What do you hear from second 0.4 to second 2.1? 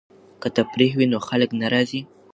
که تفریح وي نو خفګان نه راځي.